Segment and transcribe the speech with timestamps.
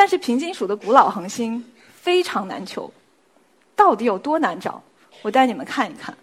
[0.00, 2.90] 但是平金属的古老恒星非常难求，
[3.76, 4.82] 到底有多难找？
[5.20, 6.16] 我带你们看一看。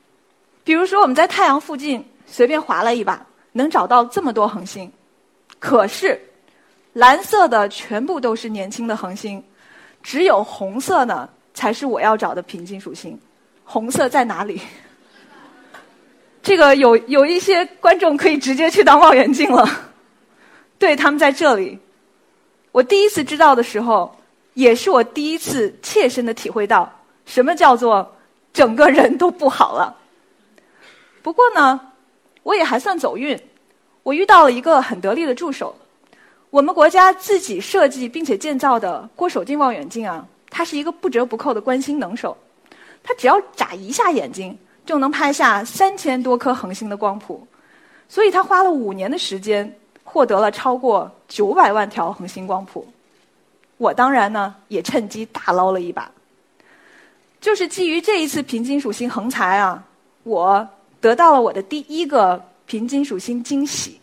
[0.64, 4.92] 比如说，我们在太阳附近随便划了一把，能找到这么多恒星。
[5.60, 6.20] 可是，
[6.94, 9.44] 蓝色的全部都是年轻的恒星，
[10.02, 13.16] 只有红色呢才是我要找的平金属星。
[13.64, 14.60] 红色在哪里？
[16.42, 19.70] 这个有有一些观众可以直接去当望远镜了。
[20.80, 21.78] 对，他们在这里。
[22.78, 24.16] 我第一次知道的时候，
[24.54, 26.88] 也是我第一次切身的体会到
[27.26, 28.16] 什么叫做
[28.54, 29.98] 整个人都不好了。
[31.24, 31.82] 不过呢，
[32.44, 33.36] 我也还算走运，
[34.04, 35.76] 我遇到了一个很得力的助手。
[36.52, 42.38] 我们国家自己设计并且建造的郭守敬望远镜啊，它是一个不折不扣的观星能手，
[43.02, 47.48] 它只要眨一下眼睛就能拍下三千多颗恒星的光谱，
[48.08, 49.76] 所以他花了五年的时间。
[50.10, 52.88] 获得了超过九百万条恒星光谱，
[53.76, 56.10] 我当然呢也趁机大捞了一把。
[57.42, 59.84] 就是基于这一次平金属星横财啊，
[60.24, 60.66] 我
[61.02, 64.00] 得到了我的第一个平金属星惊喜。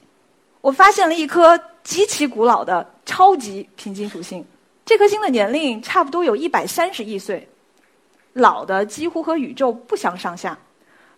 [0.60, 4.44] 我发现了一颗极其古老的超级平金属星，
[4.84, 7.48] 这颗星的年龄差不多有一百三十亿岁，
[8.34, 10.56] 老的几乎和宇宙不相上下，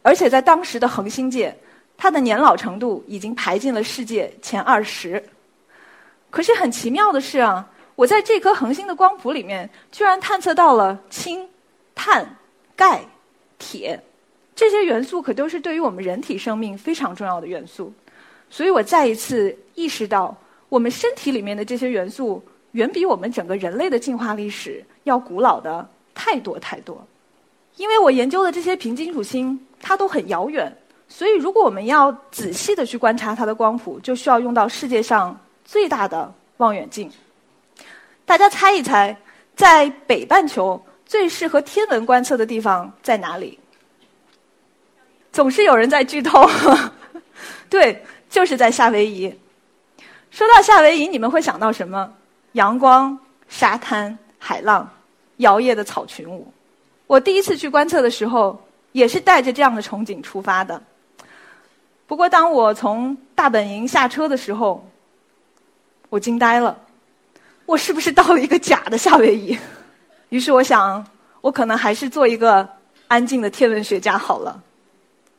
[0.03, 1.55] 而且在当时的恒星界。
[1.97, 5.23] 它的年老程度已经排进了世界前二十。
[6.31, 11.49] 可是很奇妙的是啊，我在这颗恒星的光谱里面，居然探测到了氢、
[11.95, 12.37] 碳、
[12.75, 13.01] 钙、
[13.59, 13.99] 铁
[14.55, 17.93] 这些元素，可都是对于我们人体生命非常重要的元素。
[18.51, 20.37] 所以我再一次意识到，
[20.69, 27.07] 我们身体里面的这些元素，远比我们整个人类的进化历史要古老的太多太多。
[27.77, 30.71] 因为我研究的这些平金属星，它都很遥远。
[31.09, 37.11] 所以，如果我们要仔细的去观察它的光谱，就需要用到世界上最大的望远镜。
[38.25, 39.17] 大家猜一猜，
[39.55, 43.59] 在北半球最适合天文观测的地方在哪里？
[45.33, 46.49] 总是有人在剧透，
[47.71, 49.33] 对，就是在夏威夷。
[50.31, 52.13] 说到夏威夷，你们会想到什么？
[52.53, 53.19] 阳光、
[53.49, 54.89] 沙滩、海浪、
[55.37, 56.53] 摇曳的草裙舞。
[57.07, 58.61] 我第一次去观测的时候，
[58.93, 60.83] 也是带着这样的憧憬出发的。
[62.07, 64.89] 不过，当我从大本营下车的时候，
[66.09, 66.79] 我惊呆了。
[67.67, 69.59] 我是不是到了一个假的夏威夷？
[70.31, 71.05] 于是我想，
[71.41, 72.69] 我可能还是做一个
[73.09, 74.63] 安静的天文学家好了。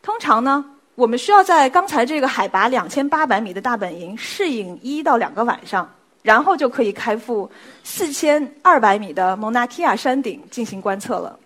[0.01, 5.89] 通常呢，我们需要在刚才这个海拔两千八百米的大本营适应一到两个晚上，
[6.21, 7.49] 然后就可以开赴
[7.85, 11.39] 四千二百米的蒙纳提亚山顶进行观测了。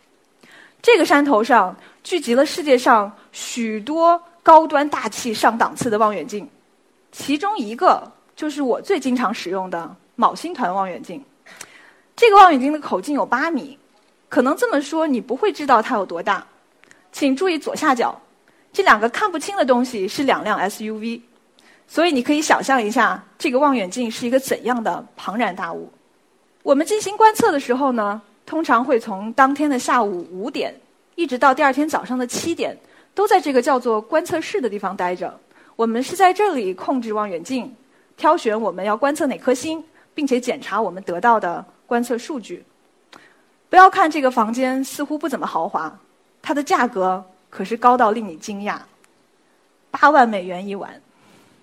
[0.81, 4.19] 这个山头上聚集了世界上许多。
[4.43, 6.49] 高端大气上档次的望远镜，
[7.11, 11.23] 其中一个就是我最经常使用的昴星团望远镜。
[12.15, 13.77] 这个望远镜的口径有八米，
[14.29, 16.45] 可能这么说你不会知道它有多大。
[17.11, 18.19] 请注意左下角
[18.73, 21.21] 这两个看不清的东西是两辆 SUV，
[21.87, 25.91] 所以你可以想象一下这个望远镜是一个怎样的庞然大物。
[26.63, 30.73] 我们进行观测的时候呢，通常会从当天的下午五点
[31.15, 32.75] 一直到第二天早上的七点。
[33.13, 35.39] 都在这个叫做观测室的地方待着。
[35.75, 37.73] 我们是在这里控制望远镜，
[38.15, 39.83] 挑选我们要观测哪颗星，
[40.13, 42.63] 并且检查我们得到的观测数据。
[43.69, 45.97] 不要看这个房间似乎不怎么豪华，
[46.41, 48.79] 它的价格可是高到令你惊讶，
[49.89, 51.01] 八万美元一晚。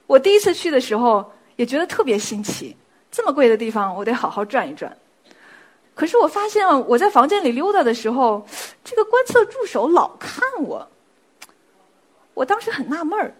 [0.07, 2.75] 我第一次去的时候也觉得特别新奇，
[3.11, 4.97] 这么贵的地方我得好好转一转。
[5.95, 8.47] 可是我发现我在房间里溜达的时候，
[8.83, 10.89] 这个观测助手老看我。
[12.39, 13.35] 我当时很纳闷儿，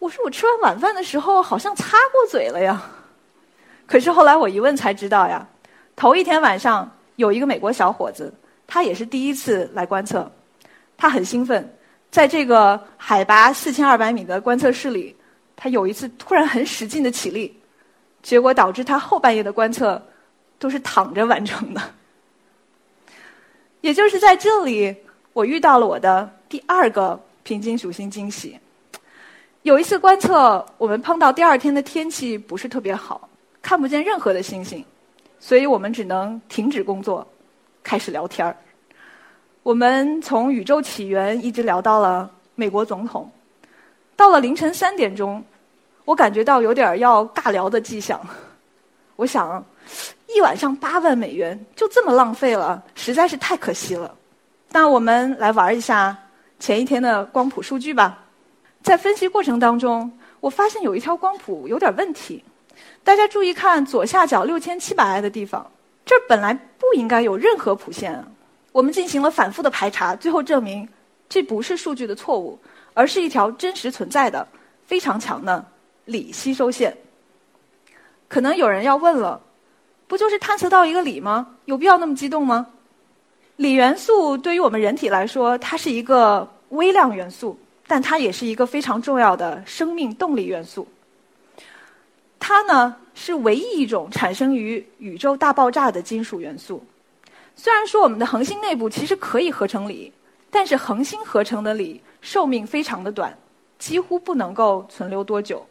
[0.00, 2.90] 我说我吃完晚饭的时候好像擦过嘴了呀，
[3.86, 5.46] 可是后来我一问才知道呀，
[5.94, 8.34] 头一天晚上有一个美国小伙子，
[8.66, 10.28] 他也是第一次来观测，
[10.96, 11.72] 他很兴奋，
[12.10, 15.14] 在这个海拔四千二百米的观测室里，
[15.54, 17.56] 他有一次突然很使劲的起立，
[18.24, 20.04] 结果导致他后半夜的观测
[20.58, 21.80] 都是躺着完成的，
[23.82, 24.96] 也就是在这里，
[25.32, 27.20] 我遇到了我的第二个。
[27.42, 28.58] 平金属星惊喜。
[29.62, 33.28] 有一次观测，我们碰到第二天的天气不是特别好，
[33.60, 34.84] 看不见任何的星星，
[35.38, 37.26] 所以我们只能停止工作，
[37.82, 38.56] 开始聊天儿。
[39.62, 43.30] 我们从宇宙起源一直聊到了美国总统，
[44.16, 45.40] 到了凌晨三点钟，
[46.04, 48.20] 我感觉到有点要尬聊的迹象。
[49.14, 49.64] 我想，
[50.26, 54.12] 一晚上八万美元就这么浪费了，实在是太可惜了。
[54.72, 56.18] 那我们来玩一下
[56.62, 58.20] 前一天的光谱数据吧。
[58.84, 62.44] 在分析过程当中，我发现有一条光谱有点问题。
[63.02, 65.68] 大家注意看左下角六千七百 i 的地方，
[66.06, 68.24] 这本来不应该有任何谱线。
[68.70, 70.88] 我们进行了反复的排查，最后证明
[71.28, 72.56] 这不是数据的错误，
[72.94, 74.46] 而是一条真实存在的
[74.86, 75.66] 非常强的
[76.04, 76.96] 锂吸收线。
[78.28, 79.40] 可能有人要问了，
[80.06, 81.56] 不就是探测到一个锂吗？
[81.64, 82.68] 有必要那么激动吗？
[83.56, 90.88] 锂元素对于我们人体来说，它是一个微量元素，但它也是一个非常重要的生命动力元素。
[92.40, 96.82] 它呢是唯一一种产生于宇宙大爆炸的金属元素。
[97.54, 100.12] 虽然说我们的恒星内部其实可以合成锂，
[100.50, 103.36] 但是恒星合成的锂寿命非常的短，
[103.78, 105.64] 几乎不能够存留多久。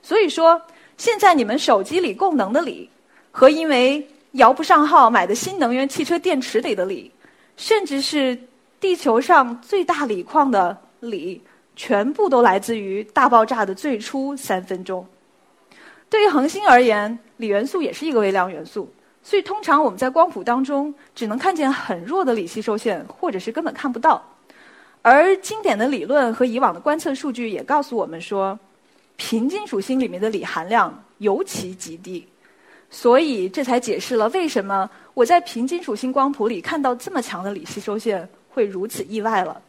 [0.00, 0.62] 所以说，
[0.96, 2.88] 现在你们手机里供能的锂，
[3.32, 7.10] 和因为摇不上号买的新能源汽车电池里的锂，
[7.56, 8.38] 甚至是
[8.80, 11.42] 地球上最大锂矿的锂，
[11.74, 15.06] 全部都来自于大爆炸的最初三分钟。
[16.08, 18.92] 对于恒星而言，锂元素也是一个微量元素。
[19.22, 24.22] 所以，通常我们在光谱当中只能看见很弱的锂吸收线，或者是根本看不到。
[25.02, 28.56] 而经典的理论和以往的观测数据也告诉我们说，
[29.16, 32.24] 平金属星里面的锂含量尤其极低。
[32.90, 39.60] 所以，这才解释了为什么我在平金属星光谱里看到这么强的锂吸收线会如此意外了。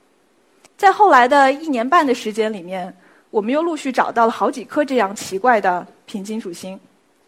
[0.77, 2.95] 在后来的一年半的时间里面，
[3.31, 6.79] 我们又陆续找到了好几颗这样奇怪的平金属星，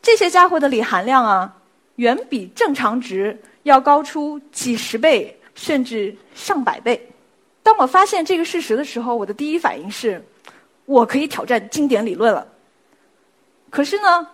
[0.01, 1.55] 这些家伙的锂含量啊。
[1.95, 7.09] 远比正常值要高出几十倍，甚至上百倍。
[7.61, 10.23] 当我发现这个事实的时候，我的第一反应是，
[10.85, 12.47] 我可以挑战经典理论了。
[13.69, 14.25] 可是呢，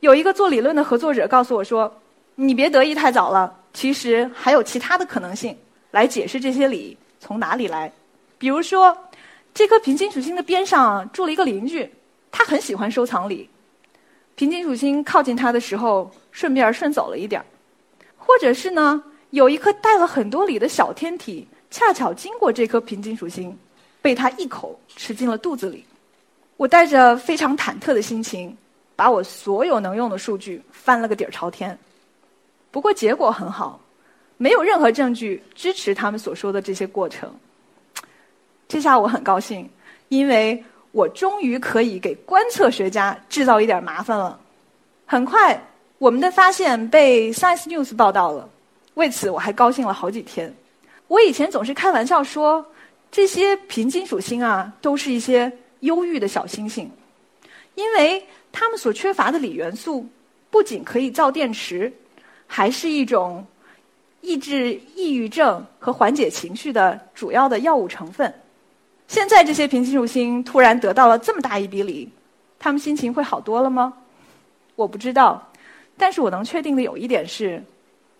[0.00, 1.92] 有一个做理论的合作者告诉我说
[2.36, 5.56] ：“你别得意太早了，其实还有其他的可能性
[5.90, 7.90] 来解释这些锂从哪里来。
[8.38, 8.96] 比如说，
[9.54, 11.90] 这颗平金属星的边上住了一个邻居，
[12.30, 13.48] 他很喜欢收藏锂。”
[14.36, 17.44] 平金属星靠近他的时候，顺便顺走了一点儿，
[18.18, 23.56] 或者是呢，有一颗带了很多锂的小天体，恰巧经过这颗平金属星，
[24.02, 25.86] 被他一口吃进了肚子里。
[26.58, 28.54] 我带着非常忐忑的心情，
[28.96, 31.78] 把我所有能用的数据翻了个底儿朝天。
[32.72, 33.78] 不过结果很好，
[34.36, 37.32] 没有任何证据支持他们所说的这些过程。
[38.66, 39.70] 这下我很高兴，
[40.08, 40.64] 因为。
[40.92, 44.40] 我终于可以给观测学家制造一点麻烦了。
[45.04, 45.62] 很快，
[45.98, 48.48] 我们的发现被 Science News 报道了，
[48.94, 50.50] 为此我还高兴了好几天。
[51.06, 52.64] 我以前总是开玩笑说，
[53.12, 56.90] 这些平金属星啊，都是一些忧郁的小星星，
[57.74, 58.26] 因为
[58.58, 60.06] 他们所缺乏的锂元素，
[60.50, 61.92] 不仅可以造电池，
[62.46, 63.46] 还是一种
[64.22, 68.32] 抑制抑郁症和缓解情绪的主要的药物成分。
[69.08, 72.10] 现在这些平金属星突然得到了这么大一笔锂，
[72.58, 73.92] 他们心情会好多了吗？
[74.74, 75.46] 我不知道，
[75.98, 77.62] 但是我能确定的有一点是，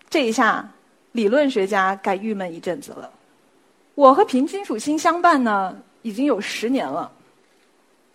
[0.07, 0.69] 这一下
[1.13, 3.11] 理论学家该郁闷一阵子了。
[3.95, 7.11] 我和平金属星相伴呢，已经有十年了。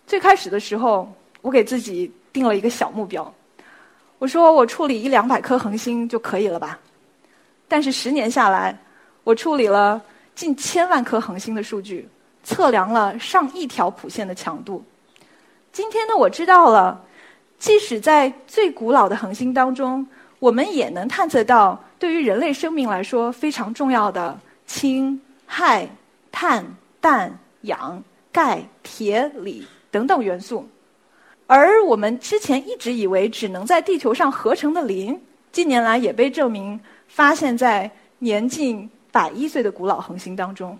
[0.07, 1.13] 最开始的时候，
[1.43, 3.31] 我给自己定了一个小目标，
[4.17, 6.79] 我说我处理一两百颗恒星就可以了吧。
[7.67, 8.75] 但是十年下来，
[9.23, 10.01] 我处理了
[10.33, 12.09] 近千万颗恒星的数据。
[12.45, 14.83] 测量了上亿条谱线的强度。
[15.71, 17.01] 今天呢，我知道了，
[17.57, 20.05] 即使在最古老的恒星当中，
[20.39, 25.87] 我们也能探测到对于人类生命来说非常重要的氢、氦、
[26.33, 26.65] 碳、
[26.99, 27.31] 氮、
[27.61, 30.67] 氧、钙、铁、锂等等元素。
[31.45, 35.19] 而我们之前一直以为只能在地球上合成的磷，
[35.51, 40.77] 近年来也被证明发现在年近百亿岁的古老恒星当中。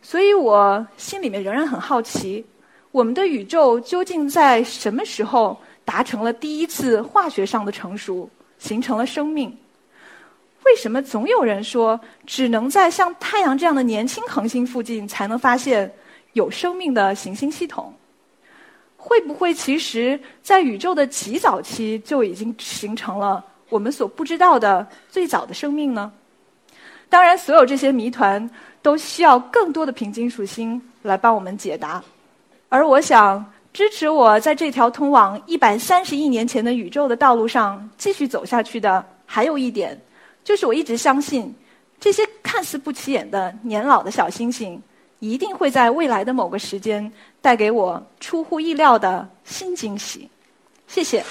[0.00, 2.44] 所以我心里面仍然很好奇，
[2.92, 9.54] 我们的宇宙究竟在什么时候达成了第一次化学上的成熟，形成了生命？
[10.64, 15.92] 为什么总有人说只能在像太阳这样的年轻恒星附近才能发现
[16.32, 17.92] 有生命的行星系统？
[19.06, 26.12] 会不会其实，在宇宙的极早期就已经形成了我们所不知道的最早的生命呢？
[27.08, 28.50] 当然，所有这些谜团。
[28.82, 32.00] 都需要更多的平金属星来帮我们解答，
[32.68, 40.00] 而我想支持我在这条通往一百三十亿年前的宇宙的道路上继续走下去的，还有一点，
[40.44, 41.52] 就是我一直相信，
[41.98, 44.80] 这些看似不起眼的年老的小星星，
[45.18, 50.28] 一定会在未来的某个时间带给我出乎意料的新惊喜。
[50.86, 51.24] 谢谢。